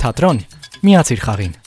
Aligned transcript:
թատրոն։ 0.00 0.44
Միացիր 0.86 1.26
խաղին։ 1.26 1.58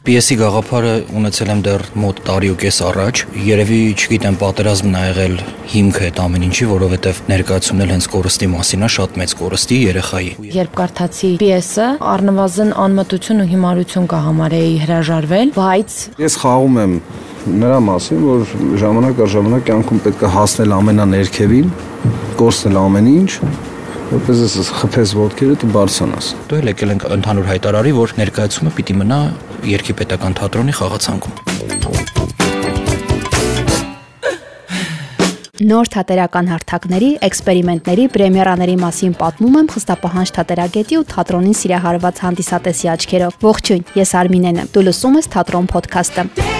Պիեսի 0.00 0.36
գաղափարը 0.40 0.92
ունեցել 1.20 1.50
եմ 1.52 1.58
դեռ 1.62 1.82
մոտ 2.02 2.20
տարի 2.26 2.48
ու 2.50 2.56
կես 2.58 2.78
առաջ։ 2.88 3.20
Երևի, 3.46 3.80
չգիտեմ, 4.00 4.38
պատերազմն 4.40 4.96
ա 4.96 5.02
եղել 5.04 5.36
հիմքը 5.70 6.06
այդ 6.08 6.20
ամեն 6.24 6.46
ինչի, 6.48 6.66
որովհետև 6.70 7.20
ներկայացումն 7.30 7.84
էլ 7.84 7.92
հենց 7.94 8.08
կորստի 8.14 8.48
մասին 8.54 8.82
է, 8.82 8.90
շատ 8.96 9.20
մեծ 9.20 9.34
կորստի 9.40 9.78
երեխայի։ 9.84 10.32
Երբ 10.56 10.74
կարդացի 10.80 11.30
պիեսը, 11.44 11.88
առնվազն 12.16 12.74
անմտություն 12.88 13.44
ու 13.44 13.48
հիմարություն 13.54 14.10
կա 14.10 14.20
համարեի 14.26 14.74
հրաժարվել, 14.82 15.54
բայց 15.60 15.98
Ես 16.26 16.38
խաղում 16.42 16.80
եմ 16.80 17.00
նրա 17.60 17.80
մասին, 17.86 18.24
որ 18.26 18.54
ժամանակ 18.82 19.20
առ 19.20 19.34
ժամանակ 19.36 19.66
կյանքում 19.70 20.00
պետք 20.10 20.24
է 20.26 20.32
հասնել 20.34 20.74
ամենաներքևին, 20.80 21.70
կորցնել 22.40 22.80
ամեն 22.80 23.12
ինչ, 23.14 23.30
որպես 24.10 24.40
ես 24.42 24.70
խփես 24.74 25.10
ոտքերդ 25.14 25.64
ու 25.66 25.70
բարձրանաս։ 25.76 26.30
Դու 26.50 26.58
էլ 26.58 26.70
եկել 26.72 26.92
ենք 26.96 27.04
ընդհանուր 27.14 27.46
հայտարարի, 27.50 27.92
որ 27.94 28.14
ներկայացումը 28.18 28.72
պիտի 28.78 28.96
մնա 29.04 29.18
Երկի 29.70 29.94
պետական 30.00 30.34
թատրոնի 30.40 30.74
խաղացանկում։ 30.80 31.34
Նոր 35.60 35.90
թատերական 35.92 36.46
հարթակների, 36.48 37.10
էքսպերիմենտների, 37.26 38.06
պրեմիերաների 38.14 38.76
մասին 38.80 39.12
պատմում 39.20 39.58
եմ 39.60 39.68
խստապահանջ 39.74 40.32
թատերագետի 40.38 40.98
ու 41.02 41.04
թատրոնին 41.12 41.58
սիրահարված 41.60 42.22
հանդիսատեսի 42.24 42.90
աչքերով։ 42.96 43.36
Ողջույն, 43.44 43.84
ես 44.00 44.14
Արմինեն 44.24 44.64
եմ։ 44.64 44.72
Դու 44.72 44.86
լսում 44.88 45.20
ես 45.20 45.30
Թատրոն 45.36 45.70
ոդքասթը։ 45.76 46.59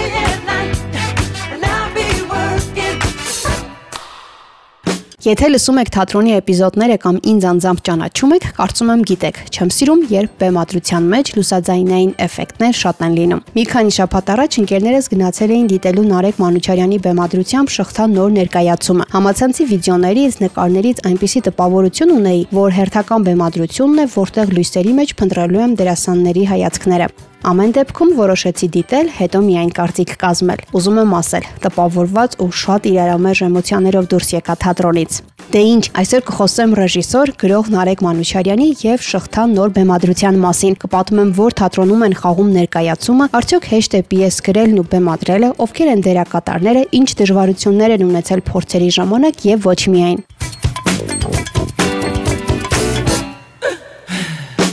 Եթե 5.21 5.47
լսում 5.51 5.77
եք 5.77 5.89
թատրոնի 5.93 6.31
էպիզոդները 6.33 6.95
կամ 7.03 7.17
ինձ 7.29 7.43
անձամբ 7.45 7.81
ճանաչում 7.85 8.31
եք, 8.33 8.45
կարծում 8.57 8.89
եմ 8.89 9.03
գիտեք, 9.11 9.35
չեմ 9.53 9.71
սիրում, 9.75 10.01
երբ 10.09 10.31
բեմադրության 10.41 11.09
մեջ 11.11 11.31
լուսաձայնային 11.37 12.13
էֆեկտներ 12.25 12.73
շատ 12.81 13.03
են 13.05 13.13
լինում։ 13.19 13.43
Մի 13.53 13.65
քանի 13.69 13.95
շաբաթ 14.01 14.31
առաջ 14.33 14.57
ընկերներս 14.65 15.11
գնացել 15.13 15.53
էին 15.53 15.69
դիտելու 15.77 16.07
Նարեկ 16.09 16.41
Մանուչարյանի 16.41 16.99
բեմադրությամբ 17.05 17.73
շղթա 17.77 18.05
նոր 18.17 18.35
ներկայացումը։ 18.41 19.09
Համացանցի 19.13 19.67
վիդեոներից, 19.77 20.39
նկարներից 20.41 21.03
այնպիսի 21.11 21.43
տպավորություն 21.51 22.15
ունեի, 22.17 22.45
որ 22.57 22.79
հերթական 22.81 23.27
բեմադրությունն 23.29 24.01
է, 24.01 24.07
որտեղ 24.17 24.55
լույսերի 24.57 24.95
մեջ 25.01 25.19
փնտրելու 25.21 25.67
եմ 25.69 25.77
դերասանների 25.81 26.49
հայացքները։ 26.55 27.13
Ամեն 27.41 27.71
դեպքում 27.73 28.09
որոշեցի 28.19 28.67
դիտել, 28.75 29.07
հետո 29.17 29.39
միայն 29.41 29.69
կարծիք 29.73 30.11
կազմել։ 30.21 30.59
Ուզում 30.77 30.97
եմ 31.01 31.13
ասել, 31.17 31.45
տպավորված 31.63 32.35
ու 32.45 32.49
շատ 32.61 32.89
իրարամերժ 32.91 33.39
էմոցիաներով 33.47 34.09
դուրս 34.11 34.29
եկա 34.35 34.55
թատրոնից։ 34.61 35.17
Դե 35.51 35.63
ինչ, 35.71 35.83
այսօր 36.01 36.21
կխոսեմ 36.27 36.75
ռեժիսոր 36.79 37.31
գրող 37.41 37.71
Նարեկ 37.73 38.03
Մանուչարյանի 38.05 38.67
եւ 38.85 39.01
Շղթան 39.09 39.55
նոր 39.57 39.73
բեմադրության 39.81 40.37
մասին։ 40.45 40.77
Կպատմեմ, 40.85 41.33
որ 41.41 41.57
թատրոնում 41.61 42.05
են 42.07 42.15
խաղում 42.21 42.53
ներկայացումը, 42.61 43.27
արդյոք 43.41 43.67
հեշտ 43.73 43.97
է 43.97 44.03
պիես 44.13 44.37
գրելն 44.47 44.79
ու 44.85 44.87
բեմադրելը, 44.93 45.51
ովքեր 45.65 45.91
են 45.97 46.05
դերակատարները, 46.07 46.85
ինչ 47.01 47.09
դժվարություններ 47.25 47.97
են 47.97 48.07
ունեցել 48.11 48.45
փորձերի 48.53 48.93
ժամանակ 49.01 49.45
եւ 49.49 49.67
ոչ 49.71 49.81
միայն։ 49.97 50.23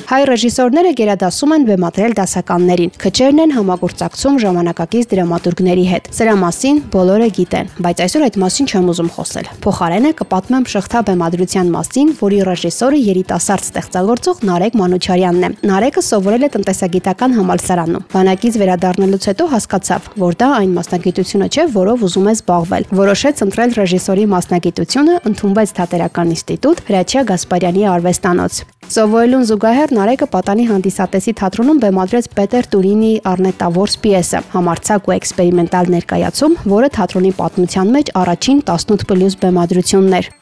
Հայ 0.09 0.23
ռեժիսորները 0.25 0.91
գերադասում 0.97 1.51
են 1.53 1.65
բեմադրել 1.69 2.15
դասականներին։ 2.17 2.93
Քչերն 2.97 3.41
են 3.43 3.51
համագործակցում 3.53 4.37
ժամանակակից 4.41 5.09
դրամատուրգների 5.11 5.83
հետ։ 5.85 6.07
Սրա 6.17 6.37
մասին 6.41 6.79
բոլորը 6.95 7.27
գիտեն, 7.37 7.69
բայց 7.85 8.01
այսօր 8.07 8.25
այդ 8.29 8.39
մասին 8.41 8.71
չեմ 8.73 8.89
ուզում 8.89 9.11
խոսել։ 9.19 9.51
Փոխարենը 9.69 10.13
կպատմեմ 10.23 10.65
շղթա 10.73 11.03
բեմադրության 11.13 11.69
մասին, 11.77 12.15
որի 12.25 12.41
ռեժիսորը 12.49 13.03
երիտասարդ 13.05 13.69
ստեղծագործող 13.69 14.41
Նարեկ 14.49 14.81
Մանուչարյանն 14.81 15.45
է։ 15.45 15.53
Նարեկը 15.69 16.05
սովորել 16.09 16.49
է 16.49 16.51
տնտեսագիտական 16.57 17.37
համալսարանում։ 17.37 18.09
Բանակից 18.17 18.59
վերադառնալուց 18.65 19.29
հետո 19.29 19.51
հասկացավ, 19.53 20.09
որ 20.25 20.41
դա 20.41 20.51
այն 20.63 20.73
մասնագիտությունը 20.79 21.53
չէ, 21.53 21.69
որով 21.77 22.09
ուզում 22.09 22.33
է 22.33 22.37
զբաղվել։ 22.39 22.89
Որոշեց 23.05 23.45
ընտրել 23.49 23.79
ռեժիսորի 23.83 24.27
մասնագիտությունը, 24.39 25.21
ընդունվեց 25.29 25.77
Թատերական 25.83 26.35
ինստիտուտ 26.39 26.85
Հրաչյա 26.89 27.29
Գասպարյանի 27.29 27.89
արվեստանոց։ 27.93 28.65
Սովորելուն 28.89 29.43
զուգահեռ 29.45 29.91
Նարեկը 29.93 30.27
պատանի 30.33 30.63
հանդիսատեսի 30.71 31.33
թատրոնում 31.41 31.81
բեմադրեց 31.83 32.29
Պետեր 32.39 32.69
Տուրինի 32.73 33.11
Արնետավորս 33.29 33.97
պիեսը, 34.05 34.41
համարցակ 34.55 35.11
ու 35.11 35.15
էքսպերիմենտալ 35.19 35.93
ներկայացում, 35.93 36.57
որը 36.73 36.91
թատրոնի 36.97 37.33
պատմության 37.43 37.93
մեջ 37.99 38.13
առաջին 38.25 38.63
18+ 38.73 39.39
բեմադրությունն 39.45 40.19
էր։ 40.23 40.33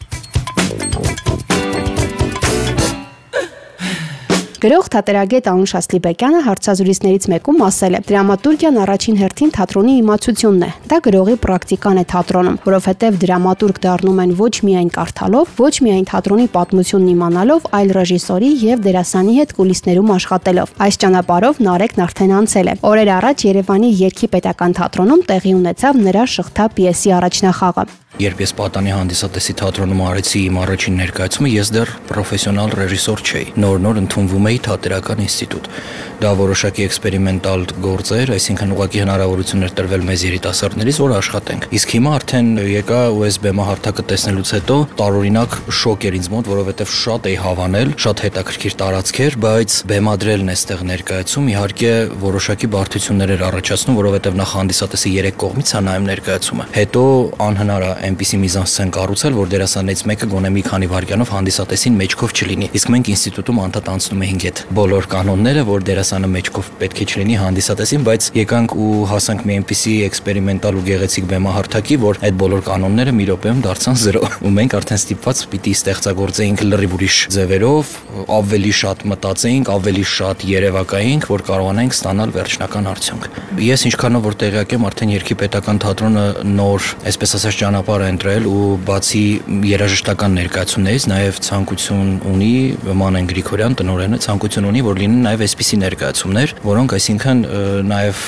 Գրող 4.57 4.87
թատերագետ 4.89 5.49
Անուշ 5.51 5.73
Ասլիբեկյանը 5.77 6.39
հարցազրույցներից 6.47 7.25
մեկում 7.29 7.59
ասել 7.67 7.97
է. 7.97 8.01
«Դրամատուրգիան 8.09 8.79
առաջին 8.83 9.19
հերթին 9.21 9.51
թատրոնի 9.57 9.97
իմացությունն 10.01 10.65
է։ 10.65 10.71
Դա 10.93 10.99
գրողի 11.07 11.37
պրակտիկան 11.45 12.01
է 12.01 12.05
թատրոնում, 12.13 12.57
որովհետև 12.65 13.19
դրամատուրգ 13.27 13.81
դառնում 13.85 14.23
են 14.25 14.33
ոչ 14.41 14.55
միայն 14.65 14.91
կարդալով, 14.97 15.53
ոչ 15.61 15.75
միայն 15.85 16.09
թատրոնի 16.09 16.49
պատմությունն 16.57 17.13
իմանալով, 17.13 17.69
այլ 17.77 17.93
ռեժիսորի 18.01 18.51
եւ 18.65 18.83
դերասանի 18.87 19.37
հետ 19.37 19.55
կուլիսներում 19.61 20.15
աշխատելով։ 20.17 20.75
Այս 20.87 21.01
ճանապարհով 21.05 21.63
Նարեկն 21.69 22.05
արդեն 22.07 22.35
անցել 22.41 22.73
է։ 22.73 22.79
Օրեր 22.97 23.13
առաջ 23.21 23.47
Երևանի 23.51 23.93
Երգի 24.07 24.33
պետական 24.33 24.77
թատրոնում 24.81 25.27
տեղի 25.37 25.55
ունեցավ 25.61 26.03
նրա 26.07 26.27
շղթա 26.37 26.73
պիեսի 26.81 27.17
առաջնախաղը։ 27.21 27.89
Երբ 28.17 28.39
ես 28.41 28.53
պատանի 28.57 28.93
հանդիսատեսի 28.97 29.55
թատրոնում 29.61 29.99
արեցի 30.07 30.41
իմ 30.47 30.59
առաջին 30.63 30.95
ներկայացումը, 31.03 31.51
ես 31.53 31.71
դեռ 31.75 31.91
պրոֆեսիոնալ 32.09 32.71
ռեժիսոր 32.81 33.23
չէի։ 33.27 33.49
Նոր-նոր 33.61 34.01
ընդունվում 34.01 34.49
էի 34.49 34.61
թատերական 34.67 35.21
ինստիտուտ։ 35.27 35.69
Դա 36.17 36.31
որոշակի 36.41 36.87
էքսպերիմենտալ 36.87 37.67
գործ 37.85 38.13
էր, 38.17 38.33
այսինքն 38.37 38.73
ուղղակի 38.73 39.03
հնարավորություն 39.05 39.67
էր 39.67 39.75
տրվել 39.77 40.07
մեզ 40.09 40.23
երիտասարդներից, 40.27 41.01
որ 41.05 41.13
աշխատենք։ 41.17 41.67
Իսկ 41.77 41.93
հիմա 41.97 42.15
արդեն 42.17 42.49
եկա 42.73 43.01
USB 43.17 43.51
հարթակը 43.67 44.05
տեսնելուց 44.17 44.53
հետո 44.57 44.77
տարօրինակ 44.97 45.57
շոկ 45.77 46.07
էր 46.07 46.17
ինձ 46.17 46.31
մոտ, 46.33 46.49
որովհետև 46.57 46.95
շատ 46.97 47.29
էի 47.29 47.37
հավանել, 47.45 47.93
շատ 48.07 48.23
հետաքրքիր 48.27 48.77
տարածք 48.81 49.21
էր, 49.27 49.37
բայց 49.45 49.77
բեմադրելն 49.93 50.53
էստեղ 50.57 50.85
ներկայացում 50.87 51.51
իհարկե 51.53 51.93
որոշակի 52.25 52.71
բարդություններ 52.77 53.33
էր 53.37 53.45
առաջացնում, 53.51 53.99
որովհետև 54.01 54.39
նախ 54.41 54.55
հանդիսատեսի 54.57 55.13
երեք 55.17 55.39
կողմից 55.43 55.73
է 55.77 55.83
նայում 55.87 56.07
ներկայացումը։ 56.07 56.67
Հետո 56.77 57.05
անհնար 57.47 57.87
է 57.87 57.93
այնպիսի 58.07 58.39
միզանսցեն 58.43 58.91
կառուցել, 58.97 59.37
որ 59.37 59.51
դերասաններից 59.53 60.03
մեկը 60.11 60.29
գոնե 60.33 60.51
մի 60.57 60.63
քանի 60.67 60.89
վայրկյանով 60.93 61.33
հանդիսատեսին 61.37 61.97
մեջքով 62.01 62.35
չլինի։ 62.37 62.69
Իսկ 62.77 62.91
մենք 62.95 63.11
ինստիտուտում 63.17 63.61
անդադ 63.67 63.91
անցնում 63.97 64.25
էինք 64.27 64.47
այդ 64.47 64.61
բոլոր 64.77 65.09
կանոնները, 65.17 65.63
որ 65.67 65.87
դերասանը 65.87 66.31
մեջքով 66.37 66.71
պետք 66.81 67.01
է 67.03 67.07
չլինի 67.07 67.37
հանդիսատեսին, 67.43 68.07
բայց 68.07 68.29
եկանք 68.37 68.77
ու 68.77 68.91
հասանք 69.11 69.45
մի 69.47 69.57
այնպիսի 69.57 69.95
էքսպերիմենտալ 70.07 70.77
ու 70.77 70.85
գեղեցիկ 70.87 71.29
բեմահարթակի, 71.33 71.97
որ 72.07 72.21
այդ 72.27 72.39
բոլոր 72.43 72.63
կանոնները 72.67 73.15
մի 73.17 73.27
րոպեում 73.31 73.61
դարձան 73.67 73.99
0։ 74.07 74.23
Ու 74.47 74.53
մենք 74.57 74.77
արդեն 74.77 75.01
ստիպված 75.01 75.43
պիտի 75.53 75.73
ստեղծագործեինք 75.77 76.63
լրիվ 76.67 76.97
ուրիշ 76.97 77.17
ձևերով, 77.37 77.93
ավելի 78.37 78.73
շատ 78.81 79.05
մտածեինք, 79.11 79.71
ավելի 79.77 80.05
շատ 80.13 80.45
երևակայինք, 80.51 81.29
որ 81.33 81.45
կարողանանք 81.47 81.97
ստանալ 81.97 82.35
վերջնական 82.37 82.91
արդյունք։ 82.93 83.29
Ես 83.67 83.87
ինչքանով 83.91 84.27
որ 84.27 84.37
տեղյակ 84.43 84.75
եմ, 84.77 84.87
արդեն 84.87 85.13
Երգի 85.17 85.37
պետական 85.41 85.81
թատրոնը 85.87 86.25
նոր, 86.57 86.89
այսպես 87.11 87.35
ասած, 87.37 87.57
ճանապարհ 87.57 87.86
է 87.87 88.09
ընտրել 88.17 88.47
ու 88.51 88.71
բացի 88.87 89.23
երաժշտական 89.71 90.35
ներկայացումներից 90.41 91.07
նաև 91.13 91.39
ցանկություն 91.47 92.11
ունի 92.33 92.55
Մանեն 93.03 93.29
Գրիգորյան 93.31 93.77
տնօրենը 93.81 94.19
ցանկություն 94.27 94.69
ունի, 94.73 94.83
որ 94.87 95.01
լինեն 95.03 95.23
նաև 95.27 95.45
այսպիսի 95.47 95.79
ներկայացումներ, 95.87 96.55
որոնք 96.67 96.97
այսինքն 96.99 97.45
նաև 97.93 98.25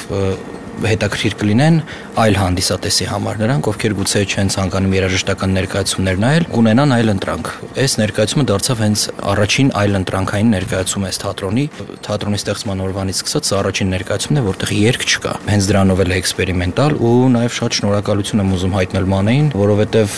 հետաքրիր 0.86 1.34
կլինեն 1.40 1.76
այլ 2.18 2.36
հանդիսատեսի 2.38 3.06
համար 3.08 3.38
նրանք 3.42 3.68
ովքեր 3.72 3.94
գուցե 3.98 4.22
չեն 4.28 4.50
ցանկանում 4.54 4.94
երաժշտական 4.98 5.54
ներկայացումներ 5.58 6.20
նայել 6.22 6.46
կունենան 6.54 6.94
այլ 6.98 7.12
ընտրանք 7.14 7.50
այս 7.84 7.94
ներկայացումը 7.98 8.44
դարձավ 8.48 8.82
հենց 8.84 9.04
առաջին 9.32 9.72
այլ 9.82 9.98
ընտրանքային 9.98 10.52
ներկայացումը 10.54 11.08
այս 11.08 11.20
թատրոնի 11.24 11.64
թատրոնի 12.08 12.40
ստեղծման 12.42 12.82
օրվանից 12.88 13.18
սկսած 13.22 13.52
առաջին 13.58 13.92
ներկայացումն 13.98 14.38
է 14.38 14.44
որտեղ 14.48 14.74
երգ 14.78 15.06
չկա 15.08 15.34
հենց 15.48 15.68
դրանով 15.68 16.02
էլ 16.04 16.12
է 16.14 16.18
էքսպերիմենտալ 16.18 16.98
ու 17.08 17.14
նաև 17.38 17.56
շատ 17.58 17.78
շնորհակալություն 17.78 18.42
եմ 18.44 18.52
ուզում 18.58 18.76
հայտնել 18.78 19.08
մանեին 19.14 19.48
որովհետև 19.58 20.16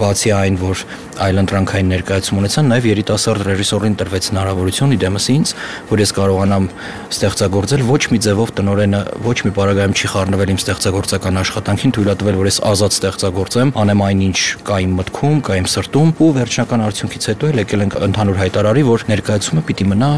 բացի 0.00 0.34
այն 0.40 0.60
որ 0.60 0.84
այլ 1.20 1.40
ընտրանքային 1.40 1.90
ներկայացում 1.90 2.38
ունեցան 2.40 2.70
նաև 2.70 2.86
երիտասարդ 2.90 3.42
ռեժիսորին 3.50 3.96
տրվեց 4.00 4.28
հնարավորություն 4.30 4.94
իդեմս 4.96 5.26
ինձ 5.34 5.52
որ 5.90 6.00
ես 6.00 6.12
կարողանամ 6.16 6.68
ստեղծագործել 7.10 7.84
ոչ 7.90 8.02
մի 8.14 8.20
ձևով 8.24 8.52
տնորենը 8.60 9.00
ոչ 9.26 9.36
մի 9.44 9.52
պարագայում 9.60 9.96
չի 10.00 10.08
խառնվել 10.08 10.50
իմ 10.54 10.58
ստեղծագործական 10.60 11.38
աշխատանքին, 11.40 11.92
թույլատվել, 11.92 12.36
որ 12.40 12.48
ես 12.48 12.58
ազատ 12.70 12.94
ստեղծագործեմ, 12.96 13.72
անեմ 13.82 14.02
այնինչ 14.06 14.38
կա 14.64 14.76
իմ 14.80 14.94
մտքում, 14.96 15.40
կա 15.44 15.58
իմ 15.60 15.66
սրտում 15.74 16.12
ու 16.24 16.28
վերջնական 16.40 16.84
արդյունքից 16.86 17.28
հետո 17.30 17.50
էլ 17.50 17.60
եկել 17.60 17.84
ենք 17.84 17.96
ընդհանուր 18.08 18.40
հայտարարի, 18.40 18.84
որ 18.88 19.04
ներկայացումը 19.10 19.64
պիտի 19.68 19.88
մնա 19.90 20.10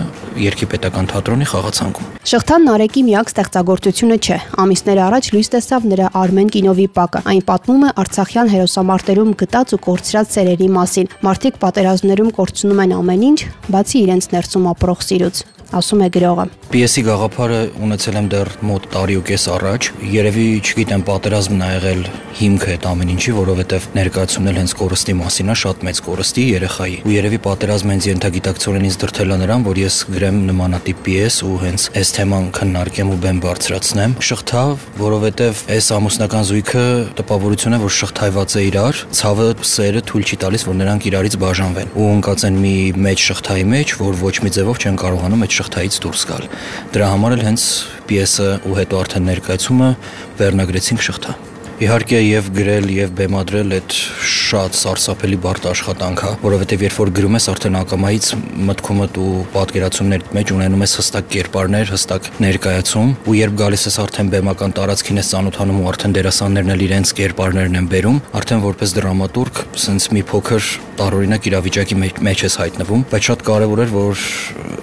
Երկի 0.42 0.66
պետական 0.72 1.08
թատրոնի 1.12 1.46
խաղացանկում։ 1.50 2.06
Շղթան 2.30 2.64
Նարեկի 2.68 3.02
միակ 3.08 3.32
ստեղծագործությունը 3.32 4.16
չէ։ 4.22 4.38
Ամիսներ 4.62 5.00
առաջ 5.06 5.28
լույս 5.34 5.50
տեսավ 5.52 5.88
նրա 5.92 6.10
Արմեն 6.22 6.52
կինովի 6.56 6.86
պակը։ 6.96 7.22
Այն 7.32 7.42
պատմում 7.52 7.84
է 7.84 7.92
Արցախյան 8.02 8.52
հերոսամարտերում 8.54 9.32
գտած 9.42 9.76
ու 9.76 9.80
կորցրած 9.88 10.36
սերերի 10.38 10.68
մասին։ 10.78 11.10
Մարդիկ 11.26 11.58
պատերազմներում 11.66 12.32
կորցնում 12.38 12.82
են 12.86 12.96
ամեն 13.02 13.26
ինչ, 13.32 13.40
բացի 13.76 13.98
իրենց 14.06 14.30
ներսում 14.32 14.70
ապրող 14.72 15.04
սիրուց 15.12 15.44
ասում 15.78 16.04
է 16.06 16.08
գրողը։ 16.16 16.46
Պիեսի 16.72 17.02
գաղափարը 17.08 17.60
ունեցել 17.84 18.18
եմ 18.22 18.28
դեռ 18.32 18.50
մոտ 18.68 18.86
տարի 18.92 19.16
ու 19.20 19.24
կես 19.28 19.44
առաջ։ 19.56 19.88
Երևի, 20.12 20.46
չգիտեմ, 20.62 21.02
պատերազմն 21.08 21.62
ա 21.62 21.70
եղել 21.72 22.02
հիմքը 22.32 22.70
այդ 22.72 22.86
ամեն 22.88 23.10
ինչի, 23.12 23.32
որովհետև 23.36 23.86
ներկայացումն 23.98 24.50
էլ 24.52 24.58
հենց 24.62 24.72
կորստի 24.80 25.14
մասին 25.20 25.52
է, 25.52 25.56
շատ 25.62 25.82
մեծ 25.86 25.98
կորստի 26.06 26.44
երեխայի։ 26.48 26.96
Ու 27.02 27.12
երևի 27.12 27.40
պատերազմը 27.44 27.92
հենց 27.92 28.08
ենթագիտակցորեն 28.08 28.86
ինձ 28.88 28.96
դրթել 29.02 29.32
է 29.32 29.38
նրան, 29.42 29.66
որ 29.68 29.80
ես 29.82 29.96
գրեմ 30.12 30.38
նմանատիպ 30.48 31.02
պիես 31.06 31.36
ու 31.44 31.56
հենց 31.62 31.86
այս 32.00 32.12
թեման 32.16 32.48
քննարկեմ 32.56 33.12
ու 33.12 33.18
բեմ 33.22 33.42
բարձրացնեմ։ 33.42 34.16
Շղթա, 34.32 34.64
որովհետև 35.02 35.62
այս 35.76 35.90
ամուսնական 35.98 36.46
զույգը 36.48 36.86
տպավորություն 37.20 37.76
է, 37.76 37.80
որ 37.82 37.94
շղթայված 38.00 38.56
է 38.56 38.64
իրար, 38.72 39.02
ցավը 39.20 39.48
սերը 39.72 40.02
թույլ 40.08 40.26
չի 40.32 40.40
տալիս, 40.42 40.66
որ 40.72 40.78
նրանք 40.82 41.08
իրարից 41.12 41.36
բաժանվեն։ 41.42 41.92
Ու 41.92 42.08
ընկած 42.16 42.46
են 42.48 42.58
մի 42.62 42.74
մեծ 43.06 43.24
շղթայի 43.28 43.66
մեջ, 43.72 43.94
որ 44.02 44.20
ոչ 44.22 44.34
մի 44.42 44.52
ձևով 44.56 44.82
չեն 44.82 44.98
կարողանում 45.02 45.44
այդ 45.46 45.56
շղթայից 45.62 46.00
դուրս 46.02 46.26
գալ։ 46.32 46.50
Դրա 46.92 47.08
համար 47.14 47.36
էլ 47.38 47.46
հենց 47.46 47.70
պիեսը 48.10 48.50
ու 48.66 48.76
հետո 48.82 49.00
արդեն 49.06 49.32
ներկայացումը 49.32 49.94
վերնագրեցինք 50.42 51.08
շղթա։ 51.08 51.38
Իհարկե 51.82 52.18
եւ 52.22 52.48
գրել 52.54 52.84
եւ 52.94 53.14
բեմադրել 53.18 53.72
այդ 53.74 53.94
շատ 54.30 54.76
սարսափելի 54.78 55.38
բարդ 55.42 55.64
աշխատանք 55.72 56.20
է, 56.22 56.28
որովհետեւ 56.44 56.84
երբ 56.86 56.98
որ 57.00 57.10
գրում 57.16 57.38
ես 57.38 57.48
արդեն 57.52 57.78
ակամայից 57.80 58.28
մտքումդ 58.68 59.18
ու 59.18 59.32
պատկերացումներդ 59.56 60.30
մեջ 60.38 60.52
ունենում 60.54 60.84
ես 60.86 60.94
հստակ 61.00 61.26
կերպարներ, 61.32 61.90
հստակ 61.96 62.28
ներկայացում, 62.46 63.10
ու 63.26 63.34
երբ 63.40 63.58
գալիս 63.62 63.86
ես 63.88 63.98
արդեն 64.04 64.30
բեմական 64.36 64.76
տարածքին 64.78 65.20
ես 65.22 65.32
ծանոթանում 65.32 65.82
ու 65.82 65.88
արդեն 65.90 66.16
դերասաններն 66.22 66.72
էլ 66.76 66.86
իրենց 66.86 67.14
կերպարներն 67.18 67.78
են 67.82 67.90
բերում, 67.90 68.22
արդեն 68.38 68.62
որպես 68.62 68.94
դրամատուրգ, 69.02 69.62
սենց 69.82 70.08
մի 70.12 70.22
փոքր 70.30 70.70
տարօրինակ 71.02 71.50
իրավիճակի 71.50 71.98
մեջ, 72.22 72.42
ես 72.46 72.56
հայտնվում, 72.62 73.04
բայց 73.10 73.28
շատ 73.32 73.44
կարևոր 73.48 73.82
էր, 73.82 73.92
որ 73.96 74.24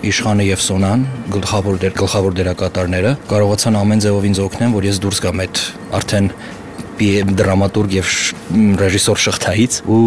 Իշխանը 0.09 0.45
եւ 0.47 0.61
Սոնան, 0.63 1.01
գլխավոր 1.35 1.79
դեր 1.83 1.95
գլխավոր 1.99 2.35
դերակատարները, 2.39 3.11
կարողացան 3.29 3.77
ամեն 3.79 4.03
ձևով 4.05 4.27
ինձ 4.29 4.39
օգնեն, 4.45 4.75
որ 4.79 4.87
ես 4.89 4.99
դուրս 5.03 5.19
գամ 5.25 5.43
այդ 5.43 5.61
արդեն 5.99 6.31
դրամատուրգ 7.39 7.93
եւ 7.95 8.09
ռեժիսոր 8.79 9.19
շղթայից 9.23 9.75
ու 9.87 9.99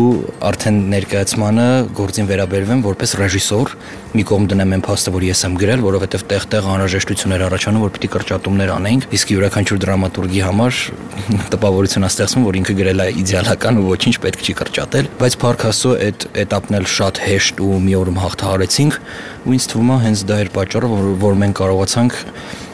արդեն 0.49 0.79
ներկայացմանը 0.93 1.67
գործին 1.97 2.29
վերաբերվեմ 2.29 2.83
որպես 2.87 3.15
ռեժիսոր 3.23 3.75
մի 4.12 4.25
կողմ 4.29 4.47
դնեմ 4.53 4.75
այն 4.77 4.83
փաստը 4.85 5.12
որ 5.15 5.25
ես 5.25 5.43
եմ 5.47 5.55
գրել 5.62 5.85
որովհետեւ 5.87 6.25
տեղ-տեղ 6.33 6.67
անհրաժեշտություններ 6.73 7.44
առաջանում 7.49 7.85
որ 7.87 7.93
պիտի 7.97 8.11
կրճատումներ 8.12 8.73
անենք 8.77 9.06
իսկ 9.17 9.33
յուրաքանչյուր 9.33 9.81
դրամատուրգի 9.87 10.43
համար 10.47 10.81
տպավորություն 11.55 12.05
է 12.05 12.11
ստեղծվում 12.12 12.47
որ 12.49 12.59
ինքը 12.61 12.77
գրել 12.83 13.03
է 13.03 13.06
իդեալական 13.23 13.81
ու 13.81 13.87
ոչինչ 13.88 14.17
պետք 14.27 14.43
չի 14.43 14.56
կրճատել 14.61 15.09
բայց 15.23 15.38
Փարք 15.43 15.65
Աստծո 15.73 15.95
այդ 16.09 16.27
этаպն 16.45 16.79
էլ 16.83 16.91
շատ 16.93 17.23
հեշտ 17.25 17.62
ու 17.65 17.79
մի 17.87 17.97
օրում 18.03 18.21
հաղթահարեցինք 18.23 19.00
ու 19.49 19.56
ինձ 19.56 19.71
թվում 19.73 19.93
է 19.93 19.99
հենց 20.03 20.27
դա 20.29 20.37
էր 20.43 20.53
պատճառը 20.59 20.93
որ, 20.93 21.09
որ 21.23 21.41
մենք 21.43 21.59
կարողացանք 21.62 22.21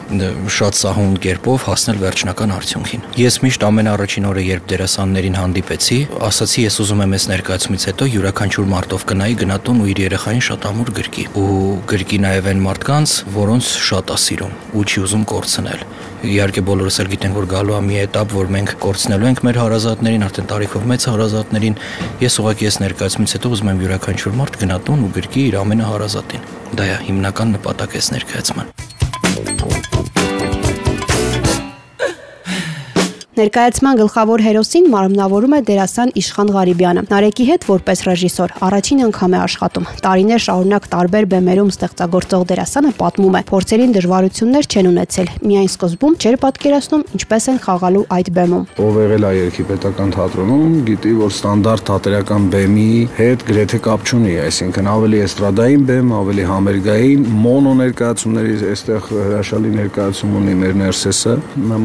շատ 0.08 0.76
սահուն 0.78 1.14
կերպով 1.24 1.64
հասնել 1.64 1.98
վերջնական 2.02 2.52
արդյունքին։ 2.54 3.04
Ես 3.18 3.38
միշտ 3.44 3.64
ամենաառաջին 3.68 4.26
օրը, 4.28 4.42
երբ 4.44 4.66
դերասաններին 4.72 5.38
հանդիպեցի, 5.40 5.98
ասացի, 6.28 6.64
ես 6.64 6.76
ուզում 6.84 7.02
եմ 7.04 7.14
այս 7.16 7.26
ներկայացումից 7.32 7.86
հետո 7.88 8.08
յուրաքանչյուր 8.14 8.68
մարտով 8.74 9.06
գնայի 9.10 9.38
գնատուն 9.44 9.80
ու 9.84 9.88
իր 9.94 10.02
երեխային 10.04 10.44
շատ 10.44 10.68
ամուր 10.70 10.92
գրկի։ 11.00 11.24
Ու 11.40 11.48
գրկի 11.94 12.18
նաև 12.24 12.50
այն 12.52 12.64
մարդկանց, 12.68 13.14
որոնց 13.34 13.70
շատ 13.88 14.12
է 14.14 14.18
սիրում 14.24 14.54
ու 14.74 14.84
չի 14.84 15.04
ուզում 15.04 15.24
կորցնել։ 15.34 15.84
Իհարկե 16.24 16.62
բոլորս 16.64 16.96
էլ 17.02 17.08
գիտենք, 17.12 17.34
որ 17.36 17.46
գալու 17.50 17.74
է 17.76 17.80
մի 17.84 17.96
этап, 18.00 18.30
որ 18.32 18.48
մենք 18.54 18.70
կորցնելու 18.80 19.28
ենք 19.28 19.42
մեր 19.44 19.58
հարազատներին, 19.60 20.24
արդեն 20.24 20.48
տարիքով 20.54 20.86
մեծ 20.94 21.06
հարազատներին։ 21.10 21.76
Ես 22.24 22.38
ուղղակի 22.40 22.68
ես 22.70 22.80
ներկայացումից 22.84 23.36
հետո 23.36 23.52
ուզում 23.58 23.70
եմ 23.74 23.84
յուրաքանչյուր 23.84 24.40
մարդ 24.40 24.58
գնատուն 24.64 25.04
ու 25.04 25.12
գրկի 25.20 25.46
իր 25.52 25.60
ամենահարազատին։ 25.60 26.50
Դա 26.80 26.88
է 26.88 26.98
հիմնական 27.10 27.56
նպատակը 27.58 28.00
այս 28.00 28.12
ներկայացման։ 28.16 28.87
Ներկայացման 33.39 33.99
գլխավոր 34.01 34.41
հերոսին 34.43 34.87
մարմնավորում 34.91 35.53
է 35.55 35.59
դերասան 35.69 36.09
Իշխան 36.19 36.49
Ղարիբյանը։ 36.55 37.01
Նարեկի 37.07 37.45
հետ 37.47 37.65
որպես 37.69 38.01
ռեժիսոր 38.09 38.53
առաջին 38.67 39.03
անգամ 39.05 39.35
է 39.37 39.39
աշխատում։ 39.39 39.85
Տարիներ 40.03 40.41
շարունակ 40.43 40.87
տարբեր 40.91 41.27
բեմերում 41.31 41.69
ստեղծագործող 41.71 42.43
դերասանը 42.49 42.91
պատմում 42.99 43.37
է, 43.39 43.41
փորձերին 43.47 43.93
դժվարություններ 43.95 44.67
չեն 44.67 44.89
ունեցել։ 44.89 45.31
Միայն 45.47 45.69
սկզբում 45.69 46.17
չէր 46.19 46.37
պատկերացնում 46.43 47.05
ինչպես 47.15 47.47
են 47.53 47.61
խաղալու 47.63 48.03
այդ 48.19 48.31
բեմում։ 48.35 48.67
Ով 48.83 48.99
եղել 48.99 49.23
է 49.23 49.31
երկի 49.39 49.63
պետական 49.69 50.13
թատրոնում, 50.19 50.75
գիտի, 50.89 51.15
որ 51.23 51.33
ստանդարտ 51.39 51.87
թատերական 51.89 52.49
բեմի 52.59 52.91
հետ 53.19 53.47
գրեթե 53.47 53.79
կապ 53.87 54.09
չունի, 54.09 54.35
այսինքն 54.49 54.91
ավելի 54.99 55.23
էստրադային 55.29 55.87
բեմ, 55.89 56.13
ավելի 56.19 56.45
համերգային, 56.49 57.25
մոնո 57.47 57.73
ներկայացումների 57.79 58.59
այստեղ 58.73 59.09
հրաշալի 59.29 59.73
ներկայացում 59.79 60.37
ունի 60.39 60.55
մեր 60.59 60.77
ներսեսը, 60.83 61.35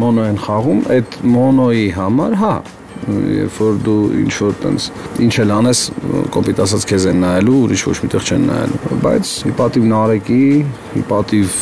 մոնո 0.02 0.28
են 0.32 0.38
խաղում, 0.44 0.80
այդ 0.94 1.18
մոնոյի 1.44 1.86
համար, 1.98 2.40
հա, 2.40 2.56
երբ 3.04 3.56
որ 3.60 3.78
դու 3.84 4.00
ինչ 4.22 4.34
որ 4.40 4.54
տենց 4.62 4.84
ինչ 5.24 5.32
էլ 5.44 5.52
անես 5.58 5.80
կոպիտ 6.34 6.60
ասած 6.64 6.86
քեզ 6.88 7.06
են 7.10 7.18
նայելու 7.24 7.56
ուրիշ 7.64 7.82
ոչ 7.90 7.96
միտեղ 8.04 8.28
չեն 8.28 8.46
նայելու 8.48 9.00
բայց 9.04 9.32
իպատիվ 9.50 9.88
նարեկի 9.90 10.44
իպատիվ 11.02 11.58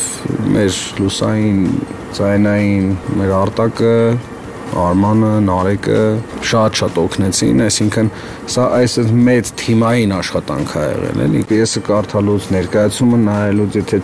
մեր 0.55 0.77
լուսային 1.03 1.59
ցայնային 2.19 2.87
մեր 3.19 3.35
արտակը 3.41 3.95
Արմանը, 4.83 5.31
Նարեկը 5.47 5.99
շատ-շատ 6.49 6.97
օգնեցին, 7.03 7.61
այսինքն 7.65 8.09
սա 8.53 8.65
այսպես 8.79 9.11
մեծ 9.27 9.51
թիմային 9.61 10.13
աշխատանք 10.17 10.73
ա 10.73 10.83
եղել, 10.83 11.21
էլի։ 11.25 11.43
Պիեսը 11.51 11.83
կարդալուց, 11.87 12.47
ներկայացումը 12.55 13.19
նայելուց, 13.23 13.77
եթե 13.79 13.99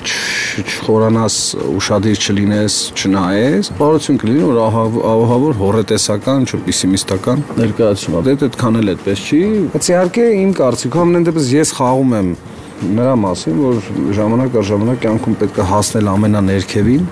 չխորանաս, 0.59 1.39
ուշադիր 1.79 2.23
չլինես, 2.29 2.77
չնայես, 2.99 3.71
բարություն 3.79 4.21
կլինի, 4.23 4.45
որ 4.49 4.61
ահավոր 5.09 5.59
հորետեսական, 5.63 6.47
որ 6.53 6.63
պեսիմիստական 6.69 7.43
ներկայացում 7.59 8.17
Դե 8.29 8.37
այդքան 8.49 8.79
էլ 8.79 8.93
այդպես 8.93 9.25
չի, 9.29 9.41
բայց 9.73 9.89
իհարկե 9.89 10.25
իմ 10.39 10.55
կարծիքով 10.59 11.03
ամեն 11.05 11.27
դեպս 11.29 11.51
ես 11.55 11.73
խաղում 11.79 12.15
եմ 12.19 12.31
նրա 12.79 13.13
մասին, 13.19 13.59
որ 13.59 13.79
ժամանակ 14.15 14.57
առ 14.59 14.67
ժամանակ 14.69 15.01
կյանքում 15.03 15.37
պետք 15.43 15.59
է 15.59 15.67
հասնել 15.69 16.09
ամենաներքևին, 16.13 17.07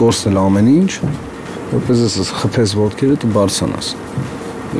կորցնել 0.00 0.38
ամեն 0.44 0.70
ինչ 0.74 0.92
որպես 1.74 2.02
ես 2.04 2.34
խփես 2.38 2.72
ոտքերդ 2.78 3.24
ու 3.26 3.30
բարձանաս։ 3.34 3.86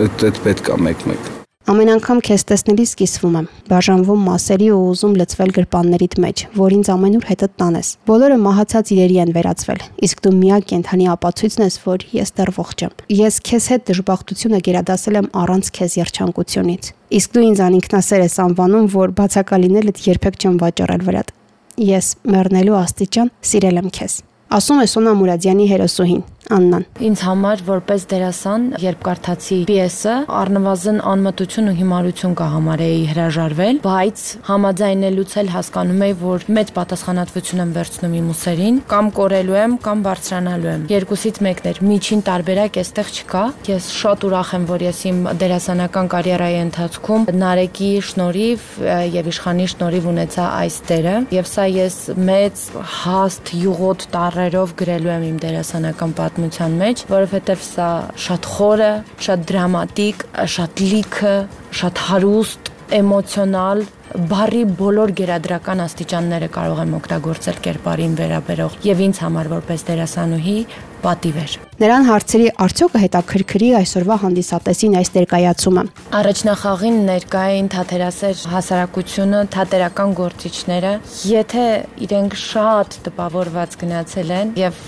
Այդ 0.04 0.28
այդ 0.28 0.36
պետք 0.44 0.68
է 0.70 0.76
մեկ-մեկ։ 0.86 1.30
Ամեն 1.64 1.90
անգամ 1.94 2.18
քեզ 2.26 2.42
տեսնելիս 2.50 2.90
կիսվում 3.00 3.36
եմ, 3.38 3.46
բաժանվում 3.70 4.24
մասերի 4.28 4.66
ու 4.74 4.80
ուզում 4.90 5.14
լծվել 5.16 5.52
գրպաններիդ 5.56 6.16
մեջ, 6.24 6.42
որ 6.60 6.74
ինձ 6.76 6.90
ամենուր 6.94 7.24
հետդ 7.30 7.54
տանես։ 7.62 7.88
Բոլորը 8.10 8.36
մահացած 8.44 8.92
իրերի 8.94 9.16
են 9.24 9.32
վերածվել, 9.34 9.80
իսկ 10.04 10.20
դու 10.26 10.34
միակ 10.42 10.68
կենթանի 10.74 11.08
ապացույցն 11.14 11.64
ես, 11.64 11.78
որ 11.88 12.04
ես 12.14 12.34
դեռ 12.36 12.52
ողջ 12.58 12.84
եմ։ 12.84 12.92
Ես 13.24 13.40
քեզ 13.48 13.70
հետ 13.72 13.88
դժբախտությունը 13.90 14.60
գերադասել 14.68 15.18
եմ 15.24 15.30
առանց 15.40 15.72
քեզ 15.80 15.96
երջանկությունից։ 16.04 16.92
Իսկ 17.16 17.34
դու 17.34 17.46
ինձ 17.48 17.64
անինքնասեր 17.64 18.22
ես 18.28 18.36
անվանում, 18.44 18.86
որ 18.92 19.16
բացակալիներդ 19.24 20.04
երբեք 20.04 20.38
չեմ 20.44 20.60
վաճառել 20.62 21.08
վրադ։ 21.08 21.34
Ես 21.74 22.12
մեռնելու 22.28 22.78
աստիճան 22.84 23.34
սիրել 23.50 23.82
եմ 23.82 23.90
քեզ։ 23.98 24.20
Ասում 24.54 24.80
է 24.84 24.86
Սոնա 24.86 25.12
Մուրադյանի 25.18 25.64
հերոսուհին։ 25.66 26.20
Աննան։ 26.52 26.84
Ինձ 27.08 27.20
համար 27.24 27.60
որպես 27.64 28.02
դերասան, 28.10 28.64
երբ 28.82 28.98
կարդացի 29.06 29.58
պիեսը, 29.68 30.14
առնվազն 30.40 30.98
անմտություն 31.08 31.70
ու 31.70 31.74
հիմարություն 31.78 32.34
կհամարեի 32.40 32.98
հրաժարվել, 33.10 33.78
բայց 33.84 34.24
համաձայնելուց 34.48 35.36
էլ 35.40 35.48
հասկանում 35.54 36.04
եի, 36.04 36.16
որ 36.20 36.44
մեծ 36.58 36.72
պատասխանատվություն 36.76 37.62
եմ 37.64 37.72
վերցնում 37.78 38.16
իմ 38.20 38.28
ուսերին, 38.34 38.80
կամ 38.92 39.08
կորելու 39.18 39.58
եմ, 39.64 39.76
կամ 39.84 40.04
բարձրանալու 40.04 40.70
եմ։ 40.74 40.84
Երկուսից 40.92 41.40
մեկն 41.48 41.68
էր։ 41.72 41.80
Միջին 41.88 42.24
տարբերակ 42.28 42.78
այստեղ 42.84 43.12
չկա։ 43.14 43.44
Ես 43.72 43.88
շատ 44.04 44.28
ուրախ 44.28 44.52
եմ, 44.58 44.68
որ 44.68 44.84
ես 44.84 45.00
իմ 45.08 45.18
դերասանական 45.40 46.12
կարիերայի 46.14 46.60
ընթացքում 46.64 47.26
Նարեկի 47.44 47.90
շնորհիվ 48.04 48.68
եւ 49.14 49.30
Իշխանի 49.32 49.66
շնորհիվ 49.74 50.08
ունեցա 50.12 50.44
այս 50.60 50.78
դերը, 50.90 51.16
եւ 51.34 51.50
սա 51.54 51.66
ես 51.74 51.98
մեծ 52.28 52.64
հաստ 53.04 53.54
յուղոտ 53.64 54.06
տառերով 54.14 54.74
գրելու 54.84 55.12
եմ 55.14 55.26
իմ 55.30 55.38
դերասանական 55.44 56.14
պատ 56.18 56.33
պատմության 56.34 56.72
մեջ, 56.80 57.02
որովհետև 57.06 57.60
սա 57.62 57.88
շատ 58.18 58.46
խորը, 58.50 58.92
շատ 59.22 59.42
դրամատիկ, 59.50 60.24
շատ 60.50 60.80
լիքը, 60.90 61.34
շատ 61.78 62.00
հարուստ, 62.08 62.70
էմոցիոնալ 62.98 63.84
բարի 64.30 64.62
բոլոր 64.78 65.12
գերադրական 65.18 65.82
աստիճանները 65.84 66.48
կարող 66.54 66.82
եմ 66.84 66.96
օգտագործել 66.98 67.60
կերպարին 67.64 68.18
վերաբերող 68.18 68.76
եւ 68.86 69.04
ինձ 69.06 69.20
համար 69.24 69.50
որպես 69.54 69.86
դերասանուհի 69.88 70.58
պատիվ 71.04 71.38
էր։ 71.44 71.54
Նրան 71.74 72.04
հարցրի 72.06 72.44
արդյոք 72.64 72.92
հետաքրքրի 73.02 73.68
այսօրվա 73.80 74.16
հանդիսատեսին 74.24 74.92
այս 75.00 75.08
ներկայացումը։ 75.14 75.82
Առաջնախաղին 76.18 76.98
ներկային 77.08 77.70
թատերասեր 77.74 78.42
հասարակությունը, 78.54 79.40
թատերական 79.54 80.14
գործիչները, 80.20 80.92
եթե 81.34 81.64
իրենք 82.06 82.36
շատ 82.44 82.98
տպավորված 83.08 83.76
գնացել 83.82 84.32
են 84.38 84.54
եւ 84.60 84.78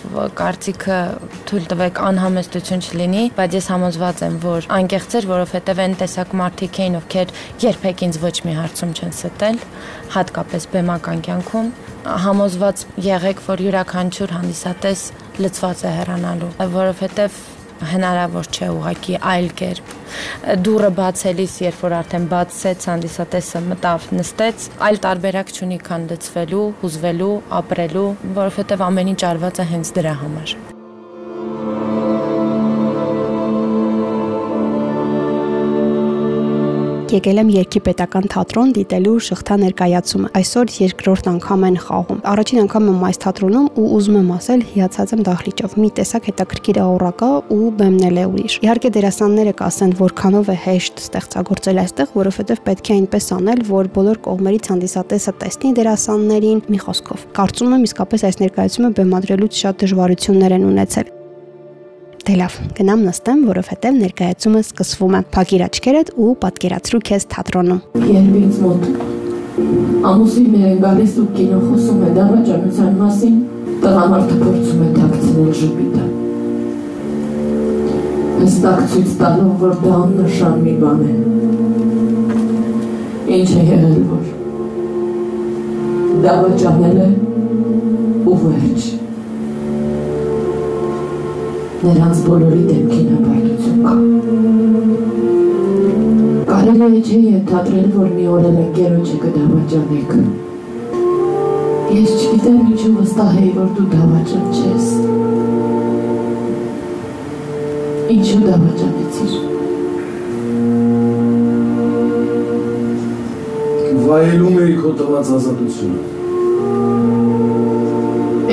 կարծիքը 0.41 1.01
թույլ 1.51 1.67
տվեք 1.75 2.01
անհամեստություն 2.07 2.87
չլինի, 2.87 3.25
բայց 3.37 3.59
ես 3.59 3.69
համոզված 3.75 4.25
եմ, 4.27 4.39
որ 4.47 4.71
անկեղծ 4.79 5.19
էր, 5.21 5.29
որովհետեւ 5.35 5.83
այն 5.87 5.99
տեսակ 6.07 6.39
մարդիկ 6.41 6.81
էին, 6.87 6.99
ովքեր 7.03 7.37
երբեք 7.67 8.07
ինձ 8.07 8.21
ոչ 8.23 8.37
մի 8.47 8.57
հարցում 8.63 8.97
չեն 8.97 9.15
ստել, 9.17 9.61
հատկապես 10.17 10.71
բեմական 10.77 11.23
կյանքում 11.27 11.71
համոզված 12.07 12.83
եղեք, 13.03 13.41
որ 13.47 13.63
յուրաքանչյուր 13.67 14.35
հանդիսատես 14.37 15.01
լծված 15.45 15.85
է 15.87 15.95
հեռանալու, 15.97 16.50
որովհետև 16.76 17.38
հնարավոր 17.85 18.47
չէ 18.52 18.69
ուղակի 18.73 19.16
այլ 19.33 19.49
կերպ 19.61 19.90
դուրը 20.64 20.90
բացելիս 21.00 21.57
երբ 21.64 21.83
որ 21.87 21.97
արդեն 21.99 22.28
բացեց 22.31 22.87
հանդիսատեսը 22.90 23.62
մտավ 23.66 24.07
նստեց 24.21 24.69
այլ 24.88 25.02
տարբերակ 25.09 25.52
չունի 25.57 25.78
քան 25.90 26.07
լծվելու 26.12 26.62
հուզվելու 26.85 27.35
ապրելու 27.61 28.09
որովհետև 28.40 28.88
ամեն 28.88 29.12
ինչ 29.12 29.21
արված 29.35 29.61
է 29.61 29.69
հենց 29.75 29.93
դրա 30.00 30.16
համար 30.23 30.57
եկել 37.07 37.39
եմ 37.39 37.51
Երկի 37.55 37.81
պետական 37.87 38.25
թատրոն 38.33 38.71
դիտելու 38.75 39.19
շղթա 39.27 39.57
ներկայացումը։ 39.63 40.31
Այսօր 40.41 40.73
երկրորդ 40.83 41.29
անգամ 41.31 41.67
են 41.69 41.77
խաղում։ 41.85 42.23
Առաջին 42.33 42.61
անգամ 42.63 42.89
եմ 42.91 43.05
այս 43.07 43.21
թատրոնում 43.23 43.69
ու 43.79 43.87
ուզում 43.97 44.17
եմ 44.21 44.33
ասել, 44.37 44.65
հիացած 44.73 45.13
եմ 45.15 45.23
դահլիճով։ 45.29 45.77
Մի 45.83 45.91
տեսակ 46.01 46.29
հետաքրքիր 46.31 46.81
աուռակա 46.83 47.31
ու 47.57 47.71
բեմնել 47.79 48.17
է 48.17 48.27
ուրիշ։ 48.27 48.57
Իհարկե 48.67 48.93
դերասանները 48.97 49.55
կասեն, 49.63 49.95
որքանով 50.03 50.51
է 50.51 50.59
հեշտ 50.67 51.03
ստեղծագործել 51.07 51.83
այստեղ, 51.87 52.15
որովհետև 52.17 52.63
պետք 52.67 52.91
է 52.91 52.97
այնպես 52.97 53.29
անել, 53.37 53.67
որ 53.71 53.91
բոլոր 53.97 54.23
կողմերից 54.27 54.71
հանդիսատեսը 54.75 55.37
տեսնի 55.47 55.75
դերասաններին 55.79 56.65
մի 56.75 56.81
խոսքով։ 56.87 57.29
Կարծում 57.39 57.77
եմ 57.77 57.87
իսկապես 57.91 58.27
այս 58.31 58.41
ներկայացումը 58.47 58.91
բեմադրելուց 58.99 59.63
շատ 59.63 59.87
դժվարություններ 59.87 60.59
են 60.59 60.67
ունեցել։ 60.75 61.16
Դե 62.26 62.35
լավ, 62.40 62.54
գնամ 62.75 63.02
նստեմ, 63.06 63.42
որովհետև 63.47 63.99
ներկայացումը 64.02 64.61
սկսվում 64.64 65.12
է։ 65.14 65.18
Փակիր 65.37 65.62
աչքերդ 65.66 66.09
ու 66.18 66.30
պատկերացրու 66.42 66.99
քեզ 67.06 67.26
թատրոնում։ 67.35 67.78
Երբ 68.02 68.33
ինձ 68.40 68.56
մոտ 68.64 68.88
ամուսինն 70.11 70.56
է 70.59 70.73
գալիս 70.83 71.14
ու 71.23 71.26
կինո 71.37 71.61
խոսում 71.66 72.00
է 72.02 72.11
դավաճանության 72.16 72.99
մասին, 73.02 73.37
տղամարդը 73.85 74.40
փորձում 74.42 74.83
է 74.83 74.90
թաքցնել 74.97 75.54
ժպիտը։ 75.61 76.09
Հստակ 78.42 78.83
ցույց 78.97 79.16
տալով, 79.23 79.54
որ 79.62 79.78
դա 79.87 79.95
աննշան 80.02 80.61
մի 80.66 80.76
բան 80.83 81.00
է։ 81.06 81.14
Ինչ 83.38 83.50
է 83.54 83.64
եղել 83.71 84.04
որ 84.11 84.28
դավաճանել 86.26 87.02
է 87.06 87.11
ու 88.26 88.37
վերջ 88.42 89.06
նրանց 91.85 92.21
բոլորի 92.26 92.62
դեմքին 92.71 93.09
հպարտություն 93.12 93.80
կա։ 93.87 93.95
Կարելի 96.50 96.87
է 96.87 97.00
չէ 97.02 97.18
ենթադրել, 97.26 97.88
որ 97.97 98.09
մի 98.16 98.25
օր 98.33 98.47
էլ 98.50 98.59
ընկերոջը 98.62 99.16
կդավաճանեք։ 99.25 100.12
Ես 101.97 102.11
չգիտեմ 102.16 102.56
ինչու 102.71 102.92
վստահ 102.97 103.35
էի, 103.40 103.50
որ 103.56 103.68
դու 103.76 103.88
դավաճան 103.92 104.47
չես։ 104.56 104.87
Ինչու 108.16 108.42
դավաճանեցիր։ 108.47 109.33
Վայելում 114.06 114.56
էի 114.64 114.75
քո 114.80 114.90
տված 115.02 115.35
ազատությունը։ 115.40 116.00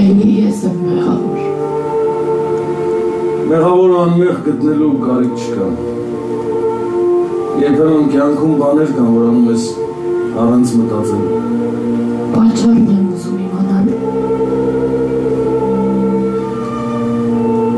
Էլի 0.03 0.29
ես 0.43 0.59
եմ 0.69 0.77
մեղավոր։ 0.87 1.42
Մեղավոր 3.43 3.93
անմեղ 3.99 4.37
գտնելու 4.45 4.89
կարիք 5.01 5.41
չկա։ 5.43 5.65
Երբեմն 7.59 8.05
կյանքում 8.13 8.53
բաներ 8.61 8.91
կան, 8.95 9.07
որ 9.13 9.23
անում 9.29 9.47
ես 9.51 9.63
առանց 10.43 10.67
մտածելու։ 10.79 11.39
Պատճառն 12.35 12.85
եմ 12.93 13.09
ուզում 13.13 13.41
իմանալ։ 13.43 13.89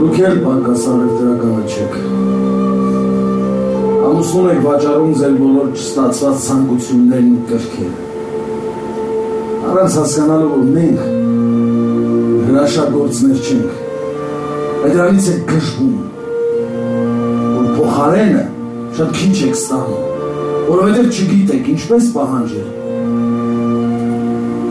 Դուք 0.01 0.19
էլ 0.29 0.37
պակաս 0.43 0.85
առևտրականը 0.95 1.63
չեք։ 1.73 1.95
Ամուսնուն 4.09 4.51
եք 4.51 4.61
վաճառում 4.67 5.15
ձեր 5.21 5.33
բոլոր 5.39 5.71
չստացված 5.79 6.45
ցանկություններն 6.45 7.31
ու 7.39 7.47
կրքերը։ 7.53 7.97
Առանց 9.71 9.97
հասկանալու, 10.01 10.53
որ 10.53 10.69
մենք 10.77 10.99
հրաշագործներ 12.51 13.41
չենք 13.49 13.84
դրանից 14.93 15.27
է 15.31 15.35
գժվում, 15.49 15.93
որ 17.55 17.67
փոխարենը 17.77 18.43
շատ 18.97 19.09
քիչ 19.19 19.35
եք 19.45 19.55
ստանում, 19.59 20.03
որովհետև 20.69 21.09
չգիտեք 21.15 21.69
ինչպես 21.73 22.09
պահանջել 22.15 22.69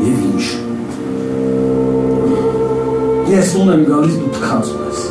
եւ 0.04 0.18
ինչ։ 0.30 0.44
Ես 3.34 3.54
ունեմ 3.64 3.84
գալիս 3.90 4.18
դու 4.22 4.32
թքած 4.38 4.72
ունես։ 4.78 5.04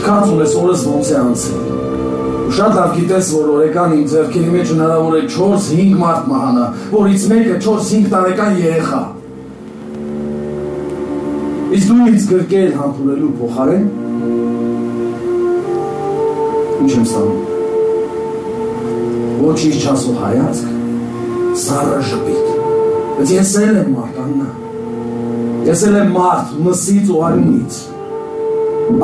Թքած 0.00 0.34
ունես 0.34 0.58
օրս 0.64 0.84
ոնց 0.90 1.10
է 1.10 1.20
անցել։ 1.20 1.62
Ու 2.50 2.54
շատ 2.58 2.76
լավ 2.80 2.92
գիտես, 2.98 3.32
որ 3.36 3.54
օրեկան 3.54 3.96
իմ 4.00 4.04
ձեռքերի 4.10 4.52
մեջ 4.58 4.74
հնարավոր 4.74 5.16
է 5.20 5.22
4-5 5.36 5.96
մարդ 6.00 6.28
մահանա, 6.34 6.68
որից 6.94 7.26
մեկը 7.30 7.56
4-5 7.66 8.12
տարեկան 8.14 8.60
երեխա։ 8.64 9.02
Իսկ 11.70 11.86
դու 11.86 12.04
ինձ 12.10 12.24
գրկել 12.26 12.72
համբուրելու 12.74 13.28
փոխարեն 13.38 13.84
ինչ 16.80 16.92
եմ 16.96 17.04
ստանում։ 17.06 17.44
Ոչինչ 19.44 19.76
չասու 19.78 20.14
հայացք, 20.18 20.72
սառը 21.64 22.00
ժպիտ։ 22.10 22.48
Բայց 23.20 23.34
ես 23.36 23.52
էլ 23.60 23.78
եմ 23.84 23.92
մարդ, 23.94 24.18
Աննա։ 24.24 24.48
Ես 25.68 25.84
էլ 25.90 25.98
եմ 26.00 26.10
մարդ 26.16 26.54
մսից 26.66 27.12
ու 27.14 27.20
արյունից։ 27.28 27.78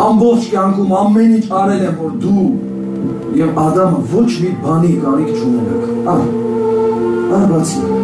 Ամբողջ 0.06 0.49
կյանքում 0.56 0.96
ամեն 1.02 1.37
ինչ 1.37 1.46
արել 1.61 1.85
եմ, 1.87 2.00
որ 2.00 2.16
դու 2.25 2.46
եւ 3.42 3.61
Ադամը 3.66 4.02
ոչ 4.16 4.30
մի 4.42 4.50
բանի 4.64 4.92
կարիք 5.04 5.30
չունենաք։ 5.37 6.11
Ահ, 6.16 6.26
ահ 7.37 7.46
բացի։ 7.52 7.95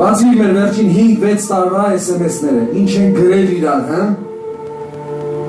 Բացի 0.00 0.30
մեր 0.32 0.52
վերջին 0.56 0.86
5-6 0.96 1.46
տարվա 1.50 1.80
SMS-ները, 1.96 2.60
ինչ 2.80 2.92
են 3.00 3.10
գրել 3.18 3.50
իրար, 3.56 3.82
հա? 3.90 4.06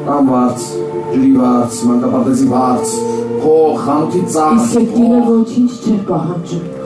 Կամ 0.10 0.32
վարձ, 0.34 0.66
ջրի 1.14 1.32
վարձ, 1.38 1.80
մանկապարտեզի 1.92 2.50
վարձ, 2.52 2.98
փող, 3.46 3.80
խանութի 3.86 4.26
ծախս։ 4.36 4.68
Իսկ 4.68 4.82
այդ 4.82 4.94
կինը 4.98 5.24
ոչինչ 5.32 5.72
չէր 5.80 6.06
պահանջում։ 6.12 6.81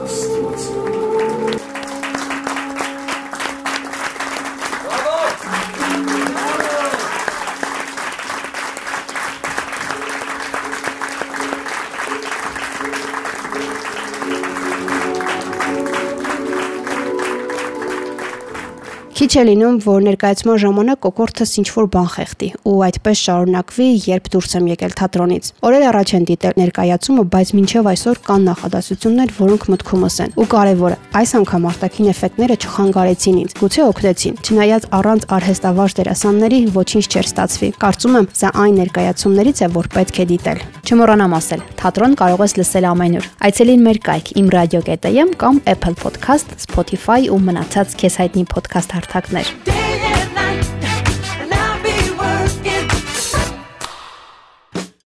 Քիչ 19.36 19.42
է 19.44 19.48
լինում, 19.50 19.74
որ 19.84 20.04
ներկայացման 20.06 20.60
ժամանակ 20.62 21.00
կոկորտս 21.04 21.50
ինչ 21.60 21.66
որ 21.74 21.86
բան 21.92 22.06
խեղդի 22.08 22.46
ու 22.70 22.76
այդպես 22.86 23.24
շարունակվի, 23.26 23.88
երբ 24.06 24.30
դուրս 24.32 24.54
եմ 24.56 24.70
եկել 24.70 24.94
թատրոնից։ 24.96 25.50
Օրեր 25.68 25.84
առաջ 25.90 26.12
են 26.16 26.24
դիտել 26.30 26.56
ներկայացումը, 26.56 27.24
բայց 27.36 27.52
մինչև 27.58 27.90
այսօր 27.92 28.20
կան 28.24 28.46
նախադասություններ, 28.48 29.34
որոնք 29.36 29.66
մտքումս 29.76 30.16
են։ 30.24 30.32
Ու 30.40 30.46
կարևորը, 30.56 30.96
այս 31.20 31.30
անգամ 31.36 31.68
արտաքին 31.68 32.08
էֆեկտները 32.16 32.56
չխանգարեցին 32.64 33.36
ինձ, 33.44 33.54
գուցե 33.60 33.84
օգնեցին։ 33.92 34.40
Չնայած 34.40 34.88
առանց 34.96 35.28
արհեստավարժ 35.36 35.96
դերասանների 36.00 36.60
ոչինչ 36.80 37.04
չէր 37.12 37.28
ստացվի։ 37.36 37.70
Կարծում 37.76 38.16
եմ, 38.16 38.30
սա 38.40 38.48
այն 38.56 38.80
ներկայացումներից 38.80 39.60
է, 39.60 39.70
որ 39.76 39.90
պետք 39.96 40.16
է 40.16 40.26
դիտել։ 40.32 40.64
Չմոռանամ 40.86 41.32
ասել, 41.36 41.62
թատրոն 41.80 42.12
կարող 42.20 42.42
ես 42.46 42.52
լսել 42.56 42.84
ամենուր։ 42.92 43.24
Այցելին 43.46 43.80
մեր 43.86 43.98
կայք 44.06 44.28
imradio.am 44.38 45.32
կամ 45.40 45.58
Apple 45.66 45.96
Podcast, 45.98 46.54
Spotify 46.62 47.26
ու 47.26 47.40
մնացած 47.42 47.96
քեզ 47.98 48.18
հայտնի 48.22 48.44
podcast 48.54 48.94
pleasure. 49.26 49.85